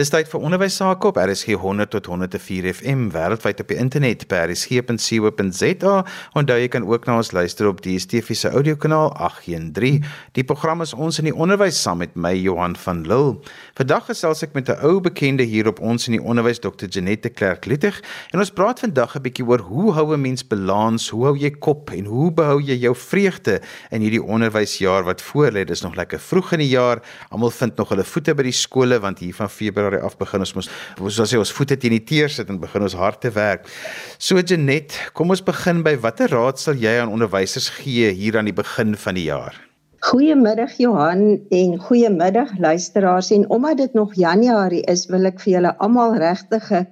[0.00, 4.22] Dis tyd vir onderwys sake op RSG 100 tot 104 FM wêreldwyd op die internet
[4.30, 5.90] by rsg.co.za.
[6.40, 9.98] Onthou jy kan ook na ons luister op die DSTV se audiokanaal 813.
[10.38, 13.34] Die program is ons in die onderwys saam met my Johan van Lille.
[13.76, 16.88] Vandag gesels ek met 'n ou bekende hier op ons in die onderwys Dr.
[16.88, 18.00] Janette Clerk Littig
[18.32, 21.50] en ons praat vandag 'n bietjie oor hoe hou 'n mens balans, hoe hou jy
[21.50, 23.60] kop en hoe behou jy jou vreugde
[23.90, 25.66] in hierdie onderwysjaar wat voorlê.
[25.66, 27.02] Dis nog lekker vroeg in die jaar.
[27.28, 30.44] Almal vind nog hulle voete by die skole want hier van Februarie Februarie af begin
[30.44, 30.68] ons mos
[31.16, 33.66] soos sê ons voete teen die teer sit en begin ons hard te werk.
[34.18, 38.48] So Janet, kom ons begin by watter raad sal jy aan onderwysers gee hier aan
[38.48, 39.56] die begin van die jaar?
[40.00, 45.74] Goeiemiddag Johan en goeiemiddag luisteraars en omdat dit nog Januarie is, wil ek vir julle
[45.78, 46.86] almal regtig 'n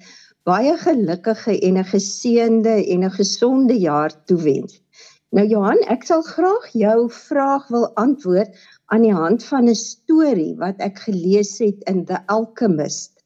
[0.44, 4.82] baie gelukkige en 'n geseënde en 'n gesonde jaar toewens.
[5.30, 8.48] Nou Johan, ek sal graag jou vraag wil antwoord
[8.88, 13.20] aan die hand van 'n storie wat ek gelees het in The Alchemist.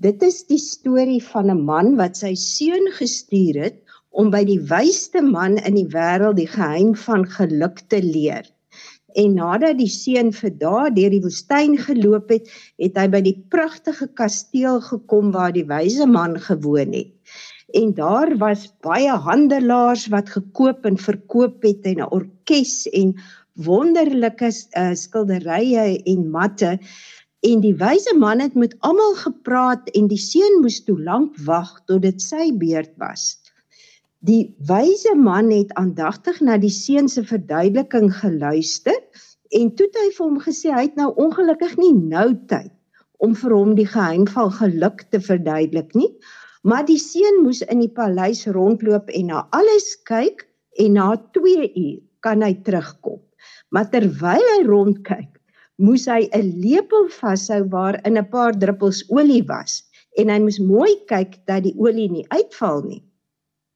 [0.00, 3.78] Dit is die storie van 'n man wat sy seun gestuur het
[4.10, 8.48] om by die wysste man in die wêreld die geheim van geluk te leer.
[9.14, 12.48] En nadat die seun vir dae deur die woestyn geloop het,
[12.78, 17.12] het hy by die pragtige kasteel gekom waar die wyse man gewoon het.
[17.74, 23.14] En daar was baie handelaars wat gekoop en verkoop het en 'n orkes en
[23.54, 26.78] wonderlike uh, skilderye en matte
[27.44, 31.70] en die wyse man het met almal gepraat en die seun moes toe lank wag
[31.86, 33.34] tot dit sy beurt was.
[34.24, 38.96] Die wyse man het aandagtig na die seun se verduideliking geluister
[39.54, 42.72] en toe het hy vir hom gesê hy het nou ongelukkig nie nou tyd
[43.24, 46.10] om vir hom die geheim van geluk te verduidelik nie,
[46.64, 50.46] maar die seun moes in die paleis rondloop en na alles kyk
[50.80, 53.23] en na 2 uur kan hy terugkom.
[53.74, 55.32] Maar terwyl hy rondkyk,
[55.82, 59.82] moes hy 'n lepel vashou waarin 'n paar druppels olie was
[60.14, 63.02] en hy moes mooi kyk dat die olie nie uitval nie.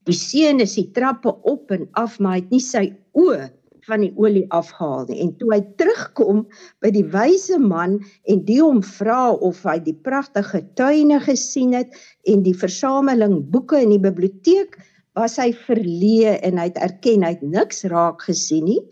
[0.06, 2.84] Die seun is die trappe op en af, maar hy het nie sy
[3.18, 3.50] oë
[3.88, 5.18] van die olie afgehaal nie.
[5.24, 6.46] En toe hy terugkom
[6.80, 7.98] by die wyse man
[8.30, 11.90] en die hom vra of hy die pragtige tuine gesien het
[12.30, 14.78] en die versameling boeke in die biblioteek,
[15.18, 18.82] was hy verleë en hy het erken hy het niks raak gesien nie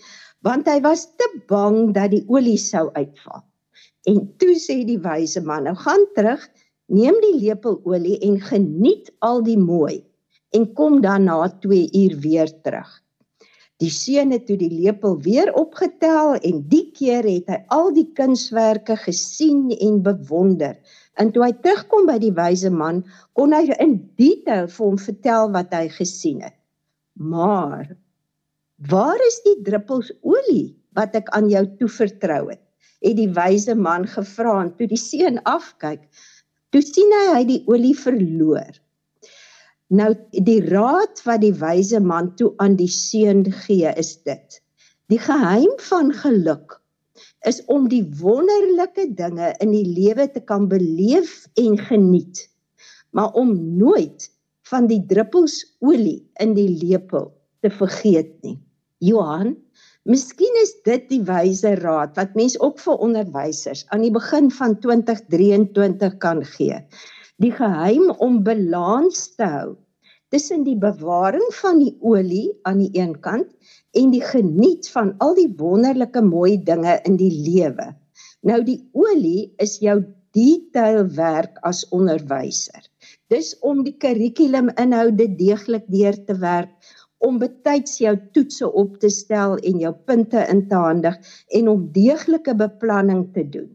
[0.46, 3.42] want hy was te bang dat die olie sou uitval.
[4.06, 6.42] En toe sê die wyse man: "Nou gaan terug,
[6.86, 10.04] neem die lepel olie en geniet al die mooi
[10.54, 13.02] en kom dan na 2 uur weer terug."
[13.82, 18.06] Die seun het toe die lepel weer opgetel en die keer het hy al die
[18.16, 20.78] kunswerke gesien en bewonder.
[21.20, 23.02] En toe hy terugkom by die wyse man,
[23.36, 26.56] kon hy in detail vir hom vertel wat hy gesien het.
[27.20, 27.92] Maar
[28.76, 32.60] Waar is die druppels olie wat ek aan jou toevertrou het?
[33.00, 36.02] Het die wyse man gevra en toe die seun afkyk,
[36.72, 38.76] toe sien hy hy die olie verloor.
[39.88, 44.60] Nou die raad wat die wyse man toe aan die seun gee is dit:
[45.08, 46.76] Die geheim van geluk
[47.48, 52.44] is om die wonderlike dinge in die lewe te kan beleef en geniet,
[53.16, 54.28] maar om nooit
[54.68, 57.32] van die druppels olie in die lepel
[57.64, 58.58] te vergeet nie.
[59.04, 59.50] Johan,
[60.08, 64.78] miskien is dit die wyse raad wat mens ook vir onderwysers aan die begin van
[64.80, 66.78] 2023 kan gee.
[67.42, 69.74] Die geheim om balans te hou
[70.32, 73.52] tussen die bewaring van die olie aan die een kant
[74.00, 77.92] en die geniet van al die wonderlike mooi dinge in die lewe.
[78.48, 80.00] Nou die olie is jou
[80.36, 82.82] detailwerk as onderwyser.
[83.32, 86.72] Dis om die kurrikuluminhoude deeglik deur te werk,
[87.28, 91.18] om betyds jou toetse op te stel en jou punte in te handig
[91.58, 93.70] en om deeglike beplanning te doen.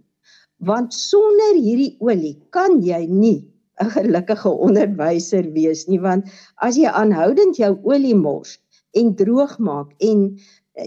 [0.72, 3.40] Want sonder hierdie olie kan jy nie
[3.82, 6.28] 'n gelukkige onderwyser wees nie want
[6.68, 8.60] as jy aanhoudend jou olie mors
[9.00, 10.28] en droog maak en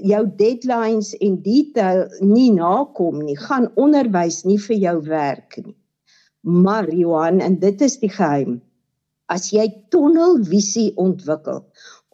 [0.02, 5.76] jou deadlines en detail nie nakom nie, gaan onderwys nie vir jou werk nie.
[6.44, 8.60] Maar Johan, en dit is die geheim.
[9.32, 11.62] As jy tunnelvisie ontwikkel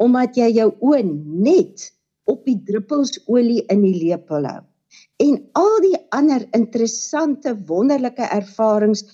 [0.01, 1.89] omdat jy jou oë net
[2.31, 4.63] op die druppels olie in die lepel hou
[5.23, 9.05] en al die ander interessante wonderlike ervarings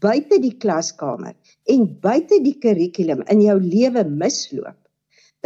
[0.00, 1.34] buite die klaskamer
[1.72, 4.78] en buite die kurrikulum in jou lewe misloop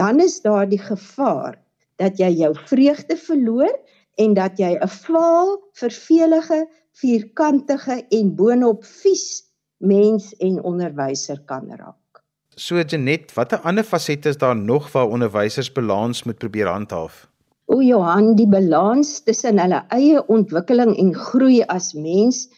[0.01, 1.59] dan is daar die gevaar
[2.01, 3.73] dat jy jou vreugde verloor
[4.21, 6.67] en dat jy 'n vaal, vervelige,
[7.01, 9.45] vierkantige en boonop vies
[9.79, 12.00] mens en onderwyser kan raak.
[12.57, 17.29] So Janet, watter ander fasette is daar nog waar onderwysers balans moet probeer handhaaf?
[17.67, 22.49] O Johan, die balans tussen hulle eie ontwikkeling en groei as mens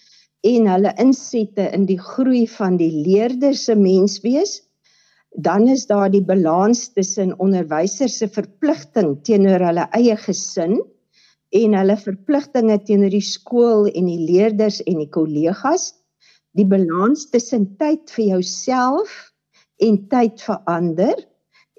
[0.49, 4.62] en hulle insette in die groei van die leerder se menswees,
[5.37, 10.79] dan is daar die balans tussen onderwysers se verpligting teenoor hulle eie gesin
[11.53, 15.93] en hulle verpligtinge teenoor die skool en die leerders en die kollegas,
[16.56, 19.31] die balans tussen tyd vir jouself
[19.82, 21.20] en tyd vir ander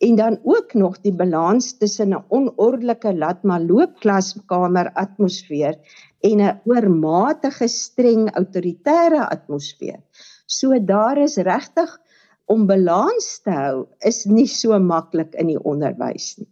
[0.04, 5.76] en dan ook nog die balans tussen 'n onordelike latmaloop klaskamer atmosfeer
[6.30, 10.00] en 'n oormatige streng autoritaire atmosfeer.
[10.46, 12.00] So daar is regtig
[12.46, 16.50] om balans te hou is nie so maklik in die onderwys nie.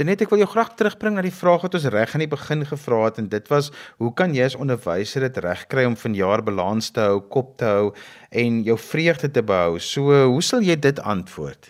[0.00, 2.62] Janet, ek wil jou graag terugbring na die vraag wat ons reg aan die begin
[2.64, 3.66] gevra het en dit was
[4.00, 7.90] hoe kan jy as onderwyser dit regkry om vanjaar balans te hou, kop te hou
[8.32, 9.76] en jou vreugde te behou?
[9.84, 11.68] So, hoe sal jy dit antwoord?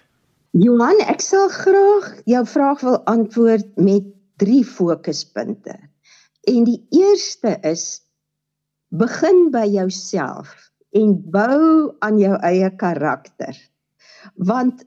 [0.63, 4.07] Johan, ek sal graag jou vraag wil antwoord met
[4.39, 5.75] drie fokuspunte.
[6.47, 8.05] En die eerste is
[8.95, 10.55] begin by jouself
[10.95, 13.59] en bou aan jou eie karakter.
[14.39, 14.87] Want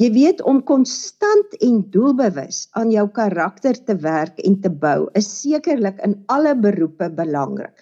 [0.00, 5.28] Jy weet om konstant en doelbewus aan jou karakter te werk en te bou is
[5.42, 7.74] sekerlik in alle beroepe belangrik.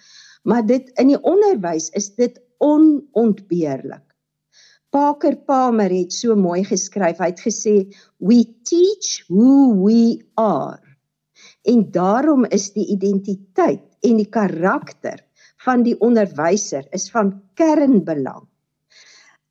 [0.43, 4.03] Maar dit in die onderwys is dit onontbeerlik.
[4.91, 7.21] Parker Palmer het so mooi geskryf.
[7.23, 7.75] Hy het gesê
[8.19, 10.83] we teach who we are.
[11.63, 15.23] En daarom is die identiteit en die karakter
[15.63, 18.43] van die onderwyser is van kernbelang.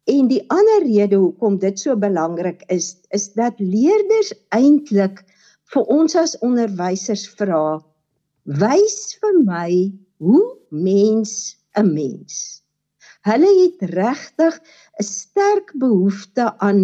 [0.08, 5.20] En die ander rede hoekom dit so belangrik is, is dat leerders eintlik
[5.74, 7.80] vir ons as onderwysers vra:
[8.62, 9.72] "Wys vir my
[10.24, 12.62] hoe mens 'n mens."
[13.28, 14.56] Hulle het regtig
[15.00, 16.80] 'n sterk behoefte aan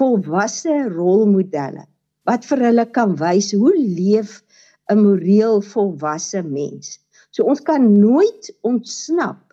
[0.00, 1.86] volwasse rolmodelle
[2.26, 4.42] wat vir hulle kan wys hoe leef
[4.90, 6.98] 'n moreel volwasse mens.
[7.30, 9.45] So ons kan nooit ontsnap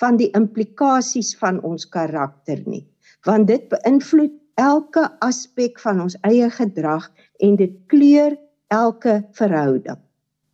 [0.00, 2.84] van die implikasies van ons karakter nie,
[3.24, 7.08] want dit beïnvloed elke aspek van ons eie gedrag
[7.44, 8.36] en dit kleur
[8.72, 9.98] elke verhouding.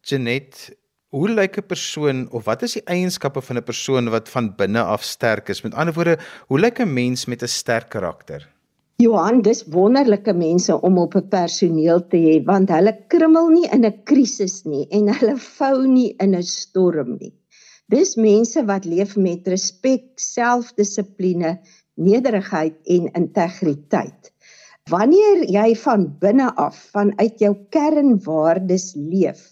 [0.03, 0.71] Janet,
[1.13, 4.83] hoe lyk 'n persoon of wat is die eienskappe van 'n persoon wat van binne
[4.83, 5.63] af sterk is?
[5.63, 6.19] Met ander woorde,
[6.49, 8.49] hoe lyk 'n mens met 'n sterk karakter?
[8.97, 13.85] Johan, dis wonderlike mense om op 'n personeel te hê want hulle krummel nie in
[13.85, 17.33] 'n krisis nie en hulle vou nie in 'n storm nie.
[17.93, 21.59] Dis mense wat leef met respek, selfdissipline,
[22.01, 24.31] nederigheid en integriteit.
[24.89, 29.43] Wanneer jy van binne af vanuit jou kernwaardes leef,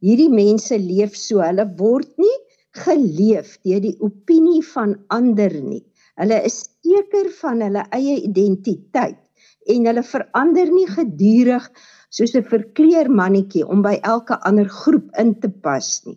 [0.00, 2.36] hierdie mense leef so, hulle word nie
[2.78, 5.84] geleef deur die opinie van ander nie.
[6.16, 9.20] Hulle is seker van hulle eie identiteit
[9.68, 11.68] en hulle verander nie gedurig
[12.08, 16.16] soos 'n verkleermannetjie om by elke ander groep in te pas nie.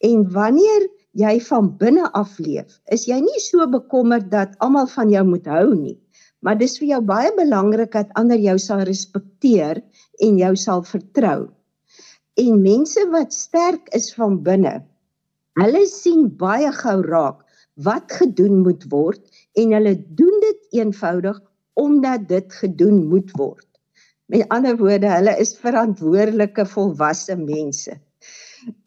[0.00, 0.86] En wanneer
[1.20, 5.48] jy van binne af leef, is jy nie so bekommerd dat almal van jou moet
[5.50, 5.98] hou nie.
[6.40, 9.82] Maar dis vir jou baie belangrik dat ander jou sal respekteer
[10.24, 11.50] en jou sal vertrou.
[12.40, 14.78] En mense wat sterk is van binne,
[15.60, 17.42] hulle sien baie gou raak
[17.84, 19.20] wat gedoen moet word
[19.60, 21.40] en hulle doen dit eenvoudig
[21.80, 23.66] omdat dit gedoen moet word.
[24.30, 27.96] Met ander woorde, hulle is verantwoordelike volwasse mense.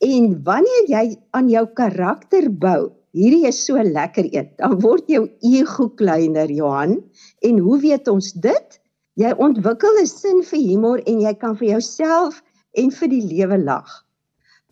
[0.05, 1.03] En wanneer jy
[1.37, 6.99] aan jou karakter bou, hierdie is so lekker een, dan word jou ego kleiner, Johan.
[7.45, 8.79] En hoe weet ons dit?
[9.21, 12.41] Jy ontwikkel 'n sin vir humor en jy kan vir jouself
[12.73, 13.89] en vir die lewe lag.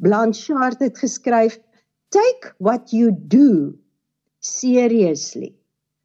[0.02, 1.60] Blanchard het geskryf:
[2.10, 3.78] "Take what you do
[4.40, 5.54] seriously,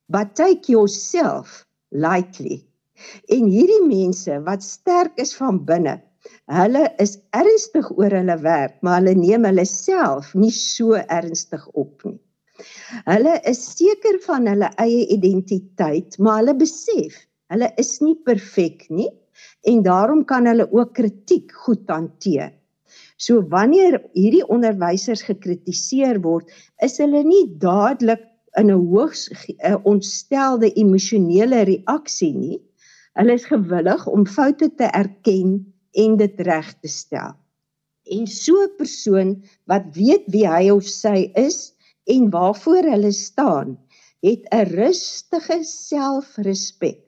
[0.08, 2.66] but take yourself lightly."
[3.28, 6.02] En hierdie mense wat sterk is van binne,
[6.46, 12.04] Hulle is ernstig oor hulle werk, maar hulle neem hulle self nie so ernstig op
[12.06, 12.18] nie.
[13.04, 17.18] Hulle is seker van hulle eie identiteit, maar hulle besef
[17.52, 19.10] hulle is nie perfek nie
[19.70, 22.54] en daarom kan hulle ook kritiek goed hanteer.
[23.20, 26.48] So wanneer hierdie onderwysers gekritiseer word,
[26.84, 28.24] is hulle nie dadelik
[28.56, 29.28] in 'n hoogs
[29.84, 32.60] ontstelde emosionele reaksie nie.
[33.16, 35.58] Hulle is gewillig om foute te erken
[36.04, 37.34] en dit reg te stel.
[38.16, 39.30] En so 'n persoon
[39.64, 41.74] wat weet wie hy of sy is
[42.04, 43.78] en waarvoor hulle staan,
[44.22, 47.06] het 'n rustige selfrespek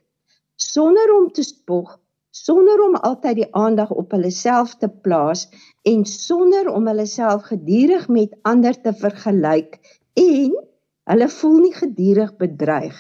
[0.59, 1.99] sonder om te spog,
[2.31, 5.47] sonder om altyd die aandag op hulle self te plaas
[5.87, 9.79] en sonder om hulle self gedurig met ander te vergelyk
[10.19, 10.57] en
[11.09, 12.99] hulle voel nie gedurig bedreig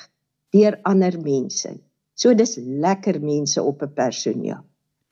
[0.54, 1.74] deur ander mense.
[2.14, 4.62] So dis lekker mense op 'n personeel.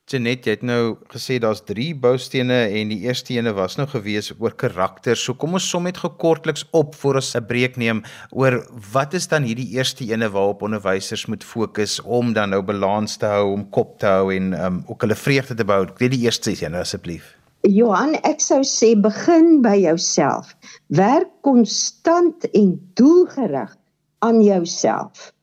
[0.07, 4.29] Janet, jy het nou gesê daar's 3 boustene en die eerste ene was nou gewees
[4.39, 5.19] oor karakter.
[5.19, 7.99] So kom ons som net gekortliks op voor ons 'n breek neem
[8.31, 13.17] oor wat is dan hierdie eerste ene waarop onderwysers moet fokus om dan nou balans
[13.17, 15.63] te hou, om kop te hou en um, ook hulle vreugde te.
[15.63, 17.35] Ek weet die eerste ene asseblief.
[17.63, 20.55] Johan, ek sou sê begin by jouself.
[20.87, 23.75] Werk konstant en doelgerig
[24.19, 25.33] aan jouself.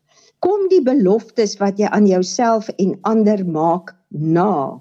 [0.44, 4.76] Kom die beloftes wat jy aan jouself en ander maak na.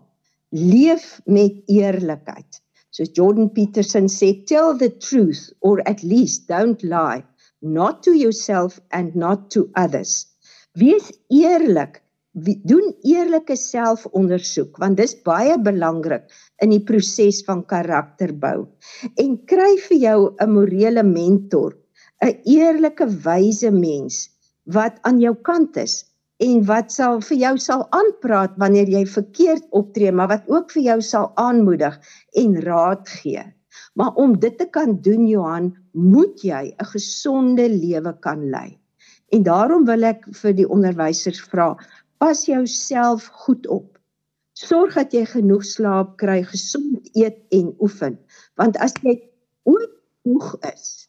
[0.52, 2.60] Leef met eerlikheid.
[2.92, 7.24] Soos Jordan Peterson sê, tell the truth or at least don't lie,
[7.62, 10.28] not to yourself and not to others.
[10.76, 12.02] Wees eerlik.
[12.34, 16.28] Doen eerlike selfondersoek want dis baie belangrik
[16.66, 18.66] in die proses van karakterbou.
[19.16, 21.78] En kry vir jou 'n morele mentor,
[22.20, 24.33] 'n eerlike wyse mens
[24.66, 26.04] wat aan jou kant is
[26.44, 30.84] en wat sal vir jou sal aanpraat wanneer jy verkeerd optree, maar wat ook vir
[30.84, 32.00] jou sal aanmoedig
[32.40, 33.44] en raad gee.
[33.94, 38.80] Maar om dit te kan doen Johan, moet jy 'n gesonde lewe kan lei.
[39.32, 41.78] En daarom wil ek vir die onderwysers vra,
[42.18, 43.98] pas jouself goed op.
[44.54, 48.20] Sorg dat jy genoeg slaap kry, gesond eet en oefen,
[48.56, 49.18] want as jy
[49.64, 51.03] ooit moeg is,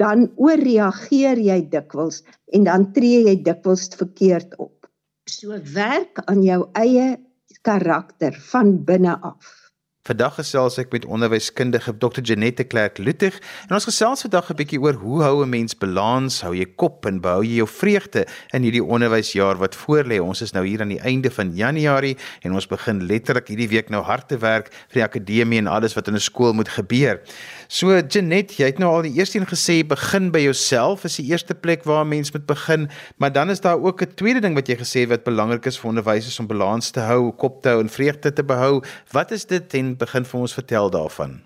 [0.00, 2.22] dan ooreageer jy dikwels
[2.52, 4.88] en dan tree jy dikwels verkeerd op.
[5.30, 7.16] So werk aan jou eie
[7.62, 9.61] karakter van binne af.
[10.02, 12.24] Vandag gesels ek met onderwyskundige Dr.
[12.26, 13.36] Janette Clerk Luttig
[13.68, 17.06] en ons gesels vandag 'n bietjie oor hoe hou 'n mens balans, hou jy kop
[17.06, 20.18] en behou jy jou vreugde in hierdie onderwysjaar wat voorlê.
[20.18, 23.90] Ons is nou hier aan die einde van Januarie en ons begin letterlik hierdie week
[23.90, 27.20] nou hard te werk vir die akademie en alles wat in 'n skool moet gebeur.
[27.68, 31.30] So Janette, jy het nou al die eerste een gesê begin by jouself is die
[31.30, 34.54] eerste plek waar 'n mens moet begin, maar dan is daar ook 'n tweede ding
[34.54, 37.68] wat jy gesê het wat belangrik is vir onderwysers om balans te hou, kop te
[37.68, 38.82] hou en vreugde te behou.
[39.12, 41.40] Wat is dit en begin vir ons vertel daarvan.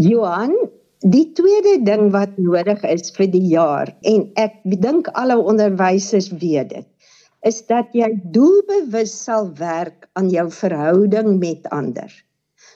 [0.00, 0.54] Johan,
[1.00, 6.72] die tweede ding wat nodig is vir die jaar en ek dink alle onderwysers weet
[6.74, 6.86] dit,
[7.48, 12.12] is dat jy doelbewus sal werk aan jou verhouding met ander.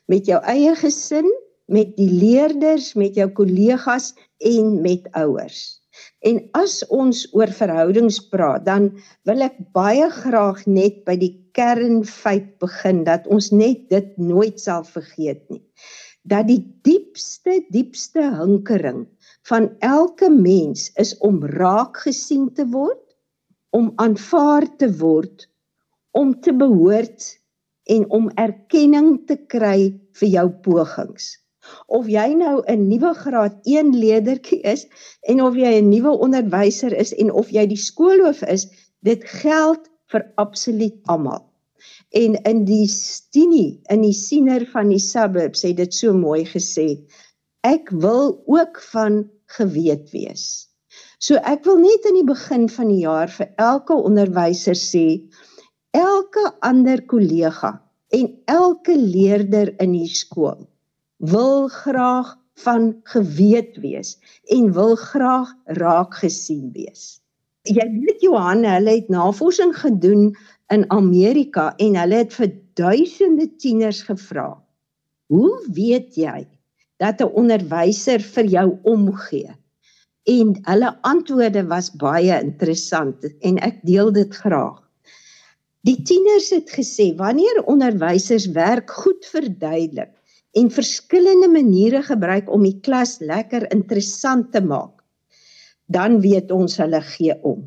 [0.09, 1.29] Met jou eie gesin,
[1.69, 5.81] met die leerders, met jou kollegas en met ouers.
[6.29, 8.89] En as ons oor verhoudings praat, dan
[9.29, 14.87] wil ek baie graag net by die kernfeit begin dat ons net dit nooit sal
[14.89, 15.63] vergeet nie.
[16.25, 19.05] Dat die diepste diepste hinkering
[19.51, 23.03] van elke mens is om raak gesien te word,
[23.77, 25.49] om aanvaar te word,
[26.17, 27.35] om te behoort
[27.91, 31.35] en om erkenning te kry vir jou pogings
[31.87, 34.87] of jy nou 'n nuwe graad 1 leerdertjie is
[35.29, 38.69] en of jy 'n nuwe onderwyser is en of jy die skoolhoof is,
[39.03, 41.45] dit geld vir absoluut almal.
[42.15, 46.89] En in die stinie in die siener van die suburbs het dit so mooi gesê.
[47.63, 49.25] Ek wil ook van
[49.57, 50.69] geweet wees.
[51.19, 55.25] So ek wil net in die begin van die jaar vir elke onderwyser sê,
[55.95, 57.81] elke ander kollega
[58.13, 60.67] en elke leerder in die skool
[61.17, 67.21] wil graag van geweet wees en wil graag raak gesien wees.
[67.65, 70.35] Jy weet Johan, hulle het navorsing gedoen
[70.73, 74.53] in Amerika en hulle het vir duisende tieners gevra.
[75.33, 76.47] Hoe weet jy
[77.01, 79.51] dat 'n onderwyser vir jou omgee?
[80.25, 84.81] En hulle antwoorde was baie interessant en ek deel dit graag.
[85.85, 90.13] Die tieners het gesê wanneer onderwysers werk goed verduidelik
[90.55, 95.03] en verskillende maniere gebruik om die klas lekker interessant te maak,
[95.91, 97.65] dan weet ons hulle gee om.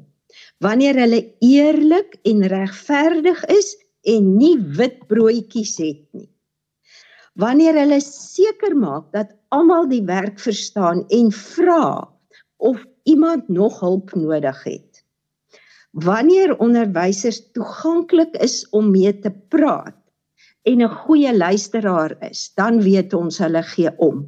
[0.63, 3.75] Wanneer hulle eerlik en regverdig is
[4.08, 6.29] en nie wit broodjies het nie.
[7.38, 12.08] Wanneer hulle seker maak dat almal die werk verstaan en vra
[12.58, 15.03] of iemand nog hulp nodig het.
[15.91, 19.96] Wanneer onderwysers toeganklik is om mee te praat
[20.67, 24.25] en 'n goeie luisteraar is, dan weet ons hulle gee om.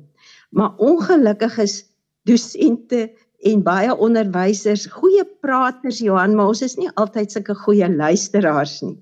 [0.50, 1.76] Maar ongelukkig is
[2.24, 8.80] dosente en baie onderwysers goeie praters Johan, maar ons is nie altyd sulke goeie luisteraars
[8.82, 8.98] nie.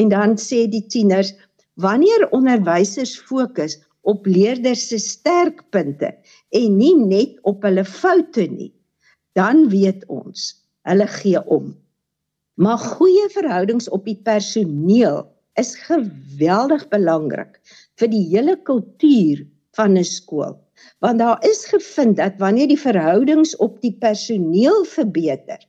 [0.00, 1.32] En dan sê die tieners,
[1.80, 6.12] wanneer onderwysers fokus op leerders se sterkpunte
[6.50, 8.72] en nie net op hulle foute nie,
[9.32, 10.52] dan weet ons
[10.88, 11.72] hulle gee om.
[12.60, 17.58] Maar goeie verhoudings op die personeel is geweldig belangrik
[18.00, 19.44] vir die hele kultuur
[19.76, 20.56] van 'n skool.
[21.00, 25.60] Want daar is gevind dat wanneer die verhoudings op die personeel verbeter,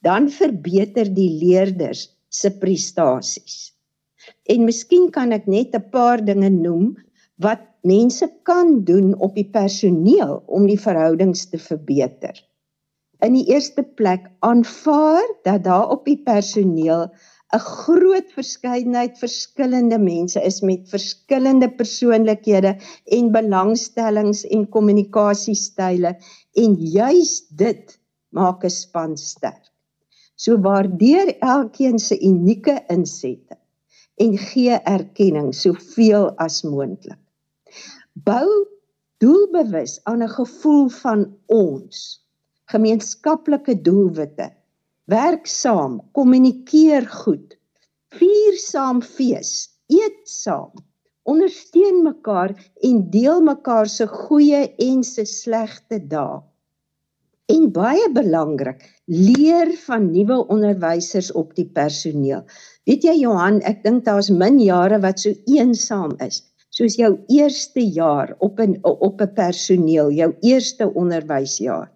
[0.00, 3.72] dan verbeter die leerders se prestasies.
[4.50, 6.96] En miskien kan ek net 'n paar dinge noem
[7.38, 12.34] wat mense kan doen op die personeel om die verhoudings te verbeter.
[13.24, 17.06] In die eerste plek aanvaar dat daar op die personeel
[17.54, 22.72] 'n groot verskeidenheid verskillende mense is met verskillende persoonlikhede
[23.18, 26.16] en belangstellings en kommunikasiestyle
[26.62, 27.98] en juis dit
[28.34, 29.70] maak 'n span sterk.
[30.36, 33.56] So waardeer elkeen se unieke insette
[34.16, 37.20] en gee erkenning soveel as moontlik.
[38.12, 38.48] Bou
[39.22, 42.26] doelbewus aan 'n gevoel van ons
[42.64, 44.50] gemeenskaplike doelwitte
[45.10, 47.54] werk saam, kommunikeer goed,
[48.16, 50.72] vier saam fees, eet saam,
[51.26, 52.54] ondersteun mekaar
[52.86, 56.42] en deel mekaar se goeie en se slegte dae.
[57.46, 62.42] En baie belangrik, leer van nuwe onderwysers op die personeel.
[62.90, 66.42] Weet jy Johan, ek dink daar's min jare wat so eensaam is
[66.76, 71.88] soos jou eerste jaar op 'n op 'n personeel, jou eerste onderwysjaar.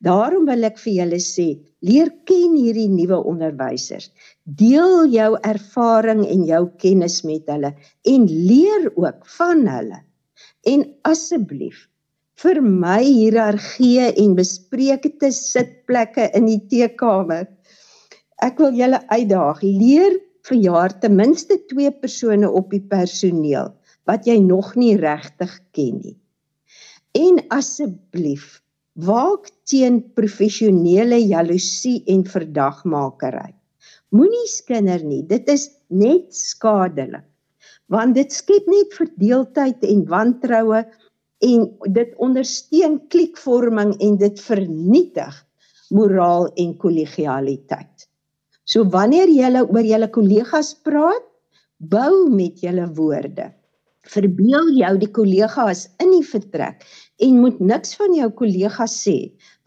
[0.00, 1.48] Daarom wil ek vir julle sê,
[1.84, 4.10] leer ken hierdie nuwe onderwysers.
[4.44, 7.74] Deel jou ervaring en jou kennis met hulle
[8.10, 10.00] en leer ook van hulle.
[10.68, 11.84] En asseblief
[12.40, 17.46] vermy hiërargie en besprekende sitplekke in die teekamer.
[18.42, 23.72] Ek wil julle uitdaag, leer vir jaar ten minste 2 persone op die personeel
[24.08, 26.16] wat jy nog nie regtig ken nie.
[27.16, 28.58] En asseblief
[28.94, 33.50] Waak teen professionele jaloesie en verdagmakery.
[34.14, 37.26] Moenie skinder nie, dit is net skadelik.
[37.90, 40.84] Want dit skep net verdeeldheid en wantroue
[41.42, 45.42] en dit ondersteun klikvorming en dit vernietig
[45.90, 48.06] moraal en kollegialiteit.
[48.64, 51.26] So wanneer jy oor julle kollegas praat,
[51.82, 53.50] bou met julle woorde.
[54.06, 56.86] Verbeel jou die kollegas in die vertrek
[57.22, 59.18] en moet niks van jou kollegas sê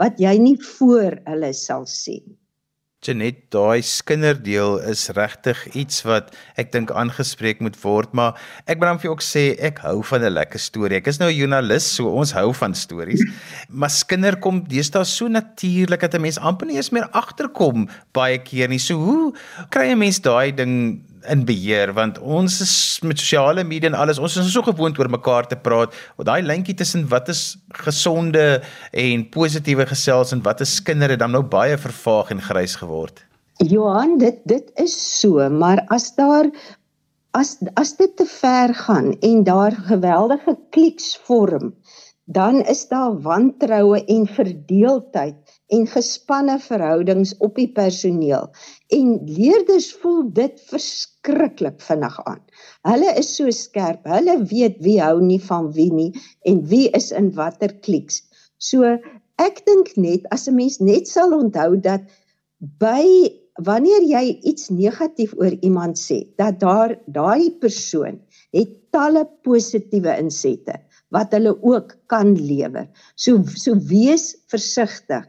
[0.02, 2.20] wat jy nie voor hulle sal sê.
[3.06, 8.34] Janet, daai skinderdeel is regtig iets wat ek dink aangespreek moet word, maar
[8.66, 10.98] ek moet dan vir jou ook sê ek hou van 'n lekker storie.
[10.98, 13.22] Ek is nou 'n joernalis, so ons hou van stories.
[13.70, 18.40] maar skinder kom deesdae so natuurlik dat 'n mens amper nie eens meer agterkom baie
[18.40, 18.80] keer nie.
[18.80, 19.34] So hoe
[19.70, 24.20] kry 'n mens daai ding in beheer want ons is met sosiale media en alles
[24.20, 28.62] ons is so gewoond oor mekaar te praat of daai lyntjie tussen wat is gesonde
[28.92, 33.24] en positiewe gesels en wat is kinders dan nou baie vervaag en grys geword.
[33.58, 36.52] Johan dit dit is so maar as daar
[37.38, 41.74] as as dit te ver gaan en daar geweldige kliks vorm
[42.26, 48.48] dan is daar wantroue en verdeeldheid en gespanne verhoudings op die personeel
[48.96, 52.44] en leerders voel dit verskriklik vinnig aan.
[52.88, 56.12] Hulle is so skerp, hulle weet wie hou nie van wie nie
[56.48, 58.22] en wie is in watter kliks.
[58.58, 58.96] So
[59.44, 62.08] ek dink net as 'n mens net sal onthou dat
[62.80, 63.04] by
[63.68, 68.22] wanneer jy iets negatief oor iemand sê, dat daar daai persoon
[68.54, 72.88] het talle positiewe insette wat hulle ook kan lewer.
[73.16, 75.28] So so wees versigtig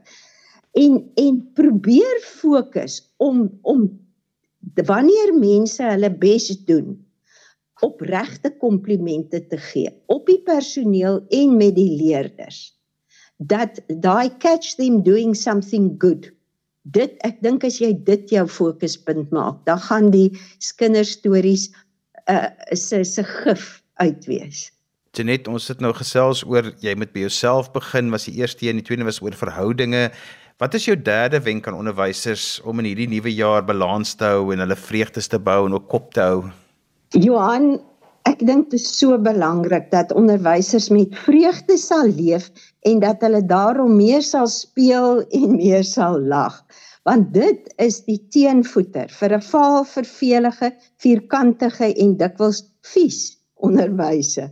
[0.78, 3.86] en en probeer fokus om om
[4.86, 6.96] wanneer mense hulle bes doen
[7.86, 12.60] opregte komplimente te gee op die personeel en met die leerders
[13.38, 16.30] dat daai catch them doing something good
[16.82, 20.30] dit ek dink as jy dit jou fokuspunt maak dan gaan die
[20.80, 21.68] kinderstories
[22.28, 24.68] uh se se gif uitwees
[25.16, 28.82] Janet ons het nou gesels oor jy moet by jouself begin was die eerste een
[28.82, 30.10] die tweede was oor verhoudinge
[30.58, 34.48] Wat is jou derde wenk aan onderwysers om in hierdie nuwe jaar balans te hou
[34.50, 36.40] en hulle vreugdes te bou en ook kop te hou?
[37.14, 37.76] Johan,
[38.26, 42.48] ek dink dit is so belangrik dat onderwysers met vreugde sal leef
[42.90, 46.58] en dat hulle daarom meer sal speel en meer sal lag
[47.06, 50.72] want dit is die teenvoeter vir 'n vaal vervelige
[51.06, 53.20] vierkantige en dikwels vies
[53.62, 54.50] onderwyse.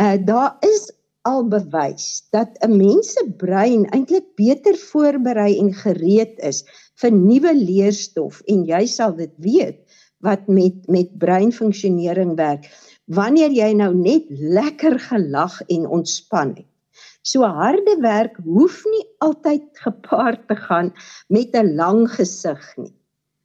[0.00, 0.88] Uh daar is
[1.28, 6.64] al bewys dat 'n mens se brein eintlik beter voorberei en gereed is
[7.00, 9.78] vir nuwe leerstof en jy sal dit weet
[10.24, 12.68] wat met met breinfunksionering werk
[13.06, 16.66] wanneer jy nou net lekker gelag en ontspan het.
[17.22, 20.92] So harde werk hoef nie altyd gepaard te gaan
[21.28, 22.94] met 'n lang gesig nie.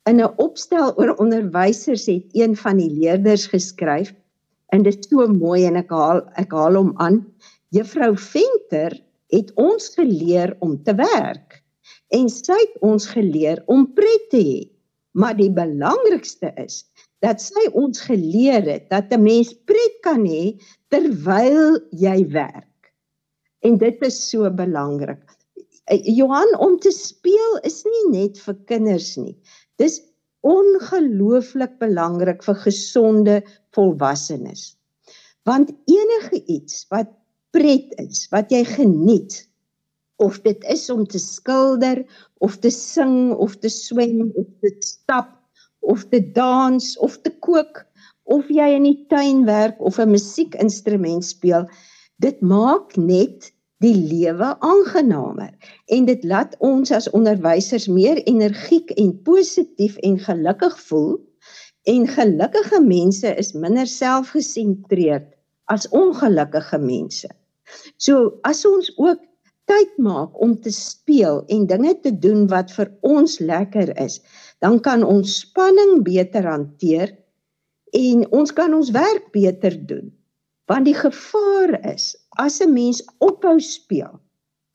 [0.05, 4.13] In 'n opstel oor onderwysers het een van die leerders geskryf
[4.69, 7.25] en dit is so mooi en ek haal ek haal hom aan.
[7.75, 8.93] Juffrou Venter
[9.33, 11.57] het ons geleer om te werk
[12.15, 14.61] en sy het ons geleer om pret te hê.
[15.19, 16.83] Maar die belangrikste is
[17.23, 20.55] dat sy ons geleer het dat 'n mens pret kan hê
[20.93, 22.93] terwyl jy werk.
[23.63, 25.25] En dit is so belangrik.
[25.91, 29.35] Eh, Johan om te speel is nie net vir kinders nie.
[29.77, 30.01] Dis
[30.41, 33.43] ongelooflik belangrik vir gesonde
[33.75, 34.77] volwassenes.
[35.43, 37.09] Want enige iets wat
[37.55, 39.45] pret is, wat jy geniet,
[40.17, 42.03] of dit is om te skilder
[42.43, 45.33] of te sing of te swem of te stap
[45.79, 47.83] of te dans of te kook
[48.35, 51.67] of jy in die tuin werk of 'n musiekinstrument speel
[52.23, 53.51] dit maak net
[53.83, 55.51] die lewe aangenamer
[55.91, 61.19] en dit laat ons as onderwysers meer energiek en positief en gelukkig voel
[61.91, 67.29] en gelukkige mense is minder selfgesentreerd as ongelukkige mense.
[67.97, 69.21] So as ons ook
[69.69, 74.19] tyd maak om te speel en dinge te doen wat vir ons lekker is,
[74.61, 77.15] dan kan ons spanning beter hanteer
[77.95, 80.11] en ons kan ons werk beter doen.
[80.69, 84.19] Want die gevaar is as 'n mens ophou speel,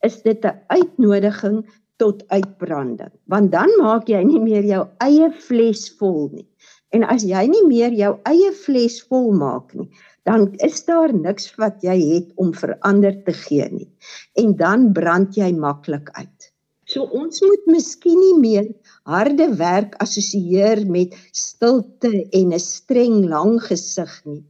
[0.03, 1.65] is dit 'n uitnodiging
[1.97, 6.47] tot uitbranding, want dan maak jy nie meer jou eie fles vol nie.
[6.91, 9.89] En as jy nie meer jou eie fles vol maak nie,
[10.23, 13.89] dan is daar niks wat jy het om verander te gee nie.
[14.37, 16.51] En dan brand jy maklik uit.
[16.91, 18.65] So ons moet miskien nie meer
[19.07, 24.43] harde werk assosieer met stilte en 'n streng lang gesig nie,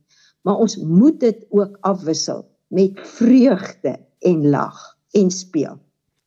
[0.44, 5.80] maar ons moet dit ook afwissel met vreugde en lag en speel.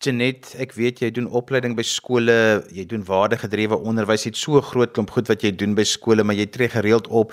[0.04, 4.26] Janet, ek weet jy doen opleiding by skole, jy doen waardegedrewe onderwys.
[4.26, 7.08] Jy het so groot klomp goed wat jy doen by skole, maar jy tree gereeld
[7.08, 7.32] op.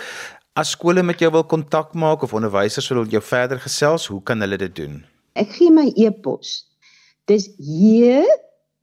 [0.51, 4.41] As skole met jou wil kontak maak of onderwysers wil jou verder gesels, hoe kan
[4.43, 4.97] hulle dit doen?
[5.39, 6.67] Ek gee my e-pos.
[7.31, 8.19] Dis j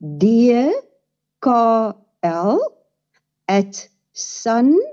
[0.01, 0.25] d
[1.45, 1.47] k
[2.25, 2.57] l
[4.17, 4.89] @sun.ac.za.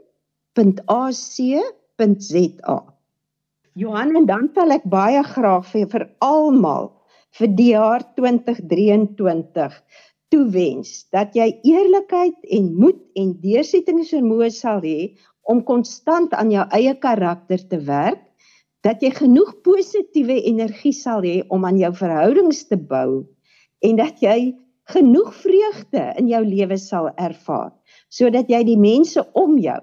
[3.73, 6.93] Johan en dan sal ek baie graag vir vir almal
[7.41, 9.73] vir die jaar 2023
[10.29, 16.95] toewens dat jy eerlikheid en moed en deursettingsvermoë sal hê om konstant aan jou eie
[16.99, 18.23] karakter te werk,
[18.87, 23.25] dat jy genoeg positiewe energie sal hê om aan jou verhoudings te bou
[23.87, 24.55] en dat jy
[24.93, 27.73] genoeg vreugde in jou lewe sal ervaar
[28.15, 29.81] sodat jy die mense om jou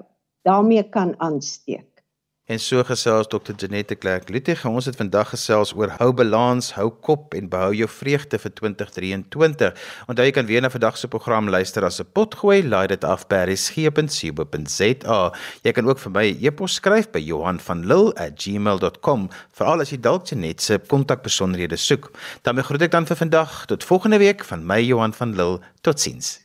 [0.48, 1.93] daarmee kan aansteek.
[2.46, 3.56] En so gesels Dr.
[3.56, 4.30] Janette Clerk.
[4.30, 8.52] Lutie, ons het vandag gesels oor hou balans, hou kop en behou jou vreugde vir
[8.60, 9.72] 2023.
[10.12, 13.28] Onthou jy kan weer na vandag se program luister as 'n potgooi, laai dit af
[13.32, 15.32] by resgep.co.za.
[15.64, 20.00] Jy kan ook vir my 'n e e-pos skryf by Johanvanlull@gmail.com vir al as jy
[20.02, 22.12] dalk Janette se kontakbesonderhede soek.
[22.44, 25.60] Dan groet ek dan vir vandag tot volgende week van my Johan van Lill.
[25.82, 26.43] Totsiens.